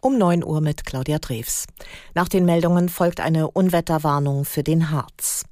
Um 0.00 0.16
9 0.16 0.44
Uhr 0.44 0.60
mit 0.60 0.84
Claudia 0.84 1.18
Drews. 1.18 1.66
Nach 2.14 2.28
den 2.28 2.44
Meldungen 2.44 2.88
folgt 2.88 3.20
eine 3.20 3.50
Unwetterwarnung 3.50 4.44
für 4.44 4.62
den 4.62 4.90
Harz. 4.90 5.44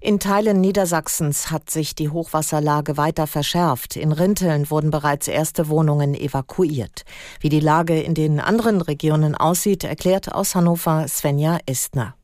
In 0.00 0.18
Teilen 0.18 0.60
Niedersachsens 0.60 1.50
hat 1.50 1.70
sich 1.70 1.94
die 1.94 2.10
Hochwasserlage 2.10 2.96
weiter 2.96 3.26
verschärft. 3.26 3.96
In 3.96 4.12
Rinteln 4.12 4.68
wurden 4.68 4.90
bereits 4.90 5.28
erste 5.28 5.68
Wohnungen 5.68 6.14
evakuiert. 6.14 7.04
Wie 7.40 7.48
die 7.48 7.60
Lage 7.60 8.00
in 8.00 8.14
den 8.14 8.40
anderen 8.40 8.80
Regionen 8.80 9.34
aussieht, 9.34 9.84
erklärt 9.84 10.34
aus 10.34 10.54
Hannover 10.54 11.06
Svenja 11.08 11.58
Estner. 11.64 12.16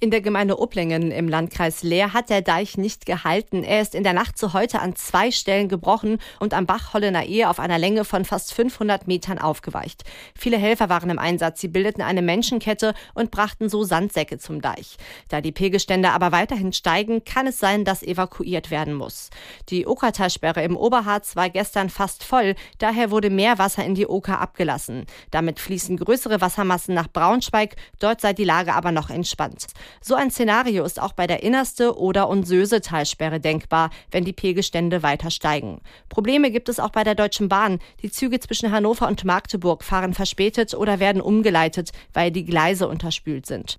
In 0.00 0.12
der 0.12 0.20
Gemeinde 0.20 0.60
Oplingen 0.60 1.10
im 1.10 1.26
Landkreis 1.26 1.82
Leer 1.82 2.12
hat 2.12 2.30
der 2.30 2.40
Deich 2.40 2.78
nicht 2.78 3.04
gehalten. 3.04 3.64
Er 3.64 3.80
ist 3.80 3.96
in 3.96 4.04
der 4.04 4.12
Nacht 4.12 4.38
zu 4.38 4.52
heute 4.52 4.78
an 4.78 4.94
zwei 4.94 5.32
Stellen 5.32 5.68
gebrochen 5.68 6.18
und 6.38 6.54
am 6.54 6.66
Bach 6.66 6.94
Hollener 6.94 7.24
Ehe 7.24 7.50
auf 7.50 7.58
einer 7.58 7.78
Länge 7.78 8.04
von 8.04 8.24
fast 8.24 8.54
500 8.54 9.08
Metern 9.08 9.38
aufgeweicht. 9.38 10.04
Viele 10.36 10.56
Helfer 10.56 10.88
waren 10.88 11.10
im 11.10 11.18
Einsatz. 11.18 11.60
Sie 11.60 11.66
bildeten 11.66 12.02
eine 12.02 12.22
Menschenkette 12.22 12.94
und 13.14 13.32
brachten 13.32 13.68
so 13.68 13.82
Sandsäcke 13.82 14.38
zum 14.38 14.60
Deich. 14.60 14.98
Da 15.30 15.40
die 15.40 15.50
Pegelstände 15.50 16.10
aber 16.10 16.30
weiterhin 16.30 16.72
steigen, 16.72 17.24
kann 17.24 17.48
es 17.48 17.58
sein, 17.58 17.84
dass 17.84 18.04
evakuiert 18.04 18.70
werden 18.70 18.94
muss. 18.94 19.30
Die 19.68 19.84
Okertalsperre 19.84 20.62
im 20.62 20.76
Oberharz 20.76 21.34
war 21.34 21.50
gestern 21.50 21.90
fast 21.90 22.22
voll. 22.22 22.54
Daher 22.78 23.10
wurde 23.10 23.30
mehr 23.30 23.58
Wasser 23.58 23.84
in 23.84 23.96
die 23.96 24.06
Oker 24.06 24.38
abgelassen. 24.38 25.06
Damit 25.32 25.58
fließen 25.58 25.96
größere 25.96 26.40
Wassermassen 26.40 26.94
nach 26.94 27.08
Braunschweig. 27.08 27.74
Dort 27.98 28.20
sei 28.20 28.32
die 28.32 28.44
Lage 28.44 28.74
aber 28.74 28.92
noch 28.92 29.10
entspannt. 29.10 29.66
So 30.00 30.14
ein 30.14 30.30
Szenario 30.30 30.84
ist 30.84 31.00
auch 31.00 31.12
bei 31.12 31.26
der 31.26 31.42
Innerste 31.42 31.98
Oder- 31.98 32.28
und 32.28 32.46
Söse-Talsperre 32.46 33.40
denkbar, 33.40 33.90
wenn 34.10 34.24
die 34.24 34.32
Pegelstände 34.32 35.02
weiter 35.02 35.30
steigen. 35.30 35.80
Probleme 36.08 36.50
gibt 36.50 36.68
es 36.68 36.80
auch 36.80 36.90
bei 36.90 37.04
der 37.04 37.14
Deutschen 37.14 37.48
Bahn. 37.48 37.78
Die 38.02 38.10
Züge 38.10 38.40
zwischen 38.40 38.72
Hannover 38.72 39.08
und 39.08 39.24
Magdeburg 39.24 39.84
fahren 39.84 40.14
verspätet 40.14 40.74
oder 40.74 41.00
werden 41.00 41.22
umgeleitet, 41.22 41.90
weil 42.12 42.30
die 42.30 42.44
Gleise 42.44 42.88
unterspült 42.88 43.46
sind. 43.46 43.78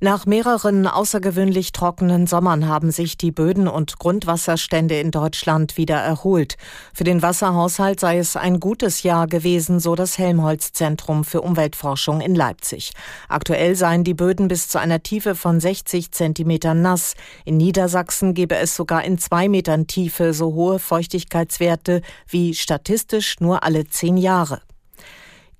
Nach 0.00 0.26
mehreren 0.26 0.86
außergewöhnlich 0.86 1.72
trockenen 1.72 2.28
Sommern 2.28 2.68
haben 2.68 2.92
sich 2.92 3.16
die 3.16 3.32
Böden 3.32 3.66
und 3.66 3.98
Grundwasserstände 3.98 5.00
in 5.00 5.10
Deutschland 5.10 5.76
wieder 5.76 5.96
erholt. 5.96 6.56
Für 6.94 7.02
den 7.02 7.20
Wasserhaushalt 7.20 7.98
sei 7.98 8.18
es 8.18 8.36
ein 8.36 8.60
gutes 8.60 9.02
Jahr 9.02 9.26
gewesen, 9.26 9.80
so 9.80 9.96
das 9.96 10.16
Helmholtz 10.16 10.72
Zentrum 10.72 11.24
für 11.24 11.40
Umweltforschung 11.40 12.20
in 12.20 12.36
Leipzig. 12.36 12.92
Aktuell 13.28 13.74
seien 13.74 14.04
die 14.04 14.14
Böden 14.14 14.46
bis 14.46 14.68
zu 14.68 14.78
einer 14.78 15.02
Tiefe 15.02 15.34
von 15.34 15.58
60 15.58 16.12
Zentimetern 16.12 16.80
nass. 16.80 17.14
In 17.44 17.56
Niedersachsen 17.56 18.34
gebe 18.34 18.54
es 18.54 18.76
sogar 18.76 19.02
in 19.02 19.18
zwei 19.18 19.48
Metern 19.48 19.88
Tiefe 19.88 20.32
so 20.32 20.54
hohe 20.54 20.78
Feuchtigkeitswerte 20.78 22.02
wie 22.28 22.54
statistisch 22.54 23.40
nur 23.40 23.64
alle 23.64 23.88
zehn 23.88 24.16
Jahre. 24.16 24.60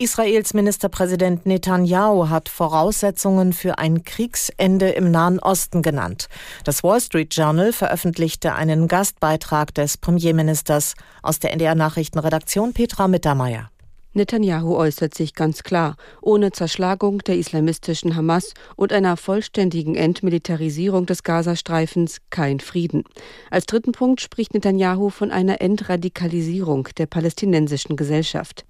Israels 0.01 0.55
Ministerpräsident 0.55 1.45
Netanyahu 1.45 2.29
hat 2.29 2.49
Voraussetzungen 2.49 3.53
für 3.53 3.79
ein 3.79 4.05
Kriegsende 4.05 4.91
im 4.91 5.11
Nahen 5.11 5.41
Osten 5.41 5.83
genannt. 5.83 6.29
Das 6.63 6.85
Wall 6.85 7.01
Street 7.01 7.35
Journal 7.35 7.73
veröffentlichte 7.73 8.55
einen 8.55 8.87
Gastbeitrag 8.87 9.75
des 9.75 9.99
Premierministers 9.99 10.95
aus 11.21 11.41
der 11.41 11.53
NDR 11.53 11.75
Nachrichtenredaktion 11.75 12.75
Petra 12.75 13.09
Mittermeier. 13.09 13.73
Netanyahu 14.13 14.77
äußert 14.77 15.15
sich 15.15 15.35
ganz 15.35 15.65
klar, 15.65 15.97
ohne 16.23 16.53
Zerschlagung 16.53 17.19
der 17.19 17.37
islamistischen 17.37 18.15
Hamas 18.15 18.55
und 18.77 18.93
einer 18.93 19.17
vollständigen 19.17 19.97
Entmilitarisierung 19.97 21.07
des 21.07 21.25
Gazastreifens 21.25 22.19
kein 22.31 22.61
Frieden. 22.61 23.03
Als 23.51 23.67
dritten 23.67 23.91
Punkt 23.91 24.21
spricht 24.21 24.55
Netanyahu 24.55 25.11
von 25.11 25.33
einer 25.33 25.61
Entradikalisierung 25.61 26.89
der 26.99 27.07
palästinensischen 27.07 27.97
Gesellschaft. 27.97 28.65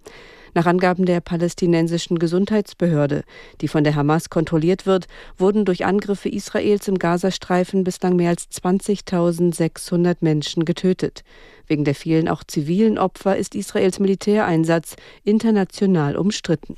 Nach 0.54 0.66
Angaben 0.66 1.04
der 1.06 1.20
palästinensischen 1.20 2.18
Gesundheitsbehörde, 2.18 3.22
die 3.60 3.68
von 3.68 3.84
der 3.84 3.94
Hamas 3.94 4.30
kontrolliert 4.30 4.86
wird, 4.86 5.06
wurden 5.36 5.64
durch 5.64 5.84
Angriffe 5.84 6.28
Israels 6.28 6.88
im 6.88 6.98
Gazastreifen 6.98 7.84
bislang 7.84 8.16
mehr 8.16 8.30
als 8.30 8.48
20.600 8.50 10.16
Menschen 10.20 10.64
getötet. 10.64 11.24
Wegen 11.66 11.84
der 11.84 11.94
vielen 11.94 12.28
auch 12.28 12.44
zivilen 12.44 12.98
Opfer 12.98 13.36
ist 13.36 13.54
Israels 13.54 13.98
Militäreinsatz 13.98 14.96
international 15.24 16.16
umstritten. 16.16 16.76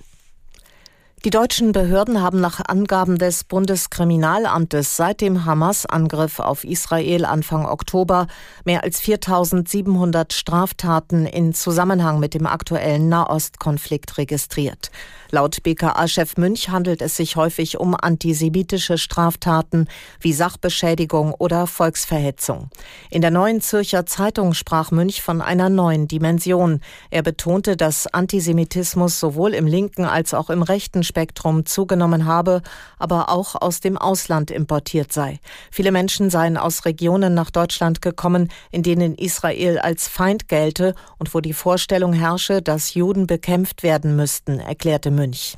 Die 1.27 1.29
deutschen 1.29 1.73
Behörden 1.73 2.23
haben 2.23 2.41
nach 2.41 2.63
Angaben 2.67 3.19
des 3.19 3.45
Bundeskriminalamtes 3.45 4.97
seit 4.97 5.21
dem 5.21 5.45
Hamas-Angriff 5.45 6.41
auf 6.41 6.65
Israel 6.65 7.27
Anfang 7.27 7.67
Oktober 7.67 8.27
mehr 8.65 8.85
als 8.85 9.01
4700 9.01 10.33
Straftaten 10.33 11.27
in 11.27 11.53
Zusammenhang 11.53 12.21
mit 12.21 12.33
dem 12.33 12.47
aktuellen 12.47 13.11
Nahostkonflikt 13.11 14.17
registriert. 14.17 14.91
Laut 15.31 15.63
BKA-Chef 15.63 16.39
Münch 16.39 16.71
handelt 16.71 17.03
es 17.03 17.17
sich 17.17 17.37
häufig 17.37 17.79
um 17.79 17.95
antisemitische 17.95 18.97
Straftaten 18.97 19.89
wie 20.21 20.33
Sachbeschädigung 20.33 21.35
oder 21.35 21.67
Volksverhetzung. 21.67 22.71
In 23.11 23.21
der 23.21 23.31
neuen 23.31 23.61
Zürcher 23.61 24.07
Zeitung 24.07 24.55
sprach 24.55 24.91
Münch 24.91 25.21
von 25.21 25.43
einer 25.43 25.69
neuen 25.69 26.09
Dimension. 26.09 26.81
Er 27.11 27.23
betonte, 27.23 27.77
dass 27.77 28.07
Antisemitismus 28.07 29.21
sowohl 29.21 29.53
im 29.53 29.67
linken 29.67 30.07
als 30.07 30.33
auch 30.33 30.49
im 30.49 30.63
rechten 30.63 31.05
Spektrum 31.11 31.67
zugenommen 31.67 32.25
habe, 32.25 32.63
aber 32.99 33.29
auch 33.29 33.55
aus 33.61 33.81
dem 33.81 33.99
Ausland 33.99 34.51
importiert 34.51 35.13
sei. 35.13 35.41
Viele 35.71 35.93
Menschen 35.93 36.31
seien 36.31 36.57
aus 36.57 36.85
Regionen 36.85 37.35
nach 37.35 37.51
Deutschland 37.51 38.01
gekommen, 38.01 38.49
in 38.71 38.83
denen 38.83 39.17
Israel 39.17 39.79
als 39.79 40.09
Feind 40.09 40.49
gelte 40.49 40.95
und 41.19 41.35
wo 41.35 41.41
die 41.41 41.53
Vorstellung 41.53 42.13
herrsche, 42.13 42.63
dass 42.63 42.95
Juden 42.95 43.27
bekämpft 43.27 43.83
werden 43.83 44.15
müssten, 44.15 44.61
erklärte 44.61 45.11
Münch. 45.11 45.57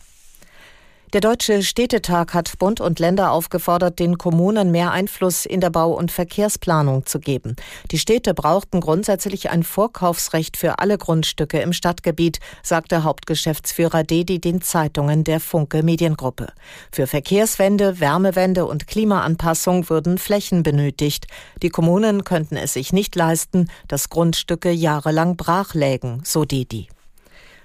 Der 1.13 1.21
Deutsche 1.21 1.63
Städtetag 1.63 2.33
hat 2.33 2.59
Bund 2.59 2.81
und 2.81 2.99
Länder 2.99 3.33
aufgefordert, 3.33 3.99
den 3.99 4.17
Kommunen 4.17 4.71
mehr 4.71 4.93
Einfluss 4.93 5.45
in 5.45 5.61
der 5.61 5.69
Bau- 5.69 5.93
und 5.93 6.11
Verkehrsplanung 6.11 7.05
zu 7.05 7.21
geben. 7.21 7.55
Die 7.91 7.99
Städte 7.99 8.33
brauchten 8.33 8.81
grundsätzlich 8.81 9.51
ein 9.51 9.63
Vorkaufsrecht 9.63 10.57
für 10.57 10.79
alle 10.79 10.97
Grundstücke 10.97 11.61
im 11.61 11.75
Stadtgebiet, 11.75 12.39
sagte 12.63 13.05
Hauptgeschäftsführer 13.05 14.05
Dedi 14.05 14.41
den 14.41 14.63
Zeitungen 14.63 15.23
der 15.23 15.41
Funke 15.41 15.83
Mediengruppe. 15.83 16.51
Für 16.91 17.07
Verkehrswende, 17.07 18.01
Wärmewende 18.01 18.65
und 18.65 18.87
Klimaanpassung 18.87 19.91
würden 19.91 20.17
Flächen 20.17 20.63
benötigt. 20.63 21.27
Die 21.63 21.69
Kommunen 21.69 22.25
könnten 22.25 22.57
es 22.57 22.73
sich 22.73 22.95
nicht 22.95 23.15
leisten, 23.17 23.69
dass 23.87 24.09
Grundstücke 24.09 24.71
jahrelang 24.71 25.37
brach 25.37 25.75
lägen, 25.75 26.23
so 26.25 26.47
Dedi. 26.47 26.89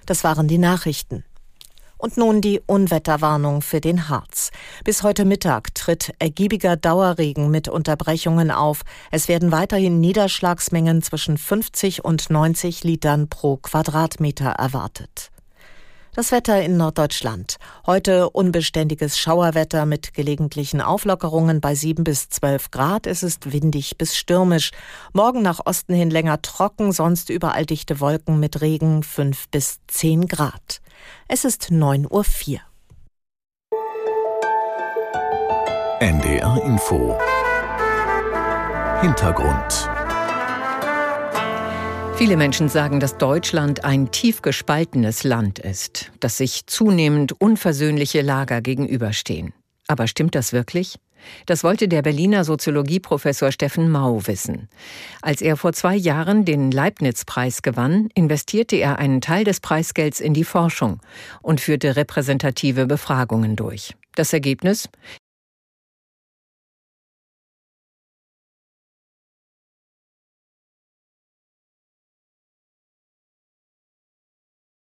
Das 0.05 0.25
waren 0.25 0.49
die 0.49 0.57
Nachrichten. 0.57 1.23
Und 1.97 2.17
nun 2.17 2.41
die 2.41 2.61
Unwetterwarnung 2.65 3.61
für 3.61 3.81
den 3.81 4.09
Harz. 4.09 4.51
Bis 4.83 5.03
heute 5.03 5.25
Mittag 5.25 5.73
tritt 5.73 6.13
ergiebiger 6.19 6.75
Dauerregen 6.77 7.49
mit 7.49 7.67
Unterbrechungen 7.67 8.51
auf. 8.51 8.81
Es 9.11 9.27
werden 9.27 9.51
weiterhin 9.51 9.99
Niederschlagsmengen 9.99 11.01
zwischen 11.01 11.37
50 11.37 12.05
und 12.05 12.29
90 12.29 12.83
Litern 12.83 13.29
pro 13.29 13.57
Quadratmeter 13.57 14.49
erwartet. 14.49 15.31
Das 16.17 16.31
Wetter 16.31 16.59
in 16.63 16.77
Norddeutschland. 16.77 17.57
Heute 17.85 18.31
unbeständiges 18.31 19.19
Schauerwetter 19.19 19.85
mit 19.85 20.15
gelegentlichen 20.15 20.81
Auflockerungen 20.81 21.61
bei 21.61 21.75
7 21.75 22.03
bis 22.03 22.29
12 22.29 22.71
Grad. 22.71 23.05
Es 23.05 23.21
ist 23.21 23.53
windig 23.53 23.99
bis 23.99 24.17
stürmisch. 24.17 24.71
Morgen 25.13 25.43
nach 25.43 25.59
Osten 25.67 25.93
hin 25.93 26.09
länger 26.09 26.41
trocken, 26.41 26.91
sonst 26.91 27.29
überall 27.29 27.67
dichte 27.67 27.99
Wolken 27.99 28.39
mit 28.39 28.61
Regen 28.61 29.03
5 29.03 29.49
bis 29.49 29.77
10 29.85 30.27
Grad. 30.27 30.81
Es 31.27 31.45
ist 31.45 31.65
9.04 31.69 32.09
Uhr. 32.09 32.61
NDR 35.99 36.63
Info 36.63 37.15
Hintergrund 39.01 39.96
Viele 42.17 42.35
Menschen 42.35 42.67
sagen, 42.67 42.99
dass 42.99 43.19
Deutschland 43.19 43.85
ein 43.85 44.09
tief 44.09 44.41
gespaltenes 44.41 45.23
Land 45.23 45.59
ist, 45.59 46.11
dass 46.19 46.37
sich 46.37 46.65
zunehmend 46.65 47.39
unversöhnliche 47.39 48.21
Lager 48.21 48.61
gegenüberstehen. 48.61 49.53
Aber 49.87 50.07
stimmt 50.07 50.33
das 50.33 50.51
wirklich? 50.51 50.97
Das 51.45 51.63
wollte 51.63 51.87
der 51.87 52.01
Berliner 52.01 52.43
Soziologieprofessor 52.43 53.51
Steffen 53.51 53.91
Mau 53.91 54.25
wissen. 54.25 54.67
Als 55.21 55.43
er 55.43 55.57
vor 55.57 55.73
zwei 55.73 55.95
Jahren 55.95 56.43
den 56.43 56.71
Leibniz-Preis 56.71 57.61
gewann, 57.61 58.09
investierte 58.15 58.77
er 58.77 58.97
einen 58.97 59.21
Teil 59.21 59.43
des 59.43 59.59
Preisgelds 59.59 60.19
in 60.19 60.33
die 60.33 60.43
Forschung 60.43 60.99
und 61.43 61.61
führte 61.61 61.95
repräsentative 61.95 62.87
Befragungen 62.87 63.55
durch. 63.55 63.95
Das 64.15 64.33
Ergebnis? 64.33 64.89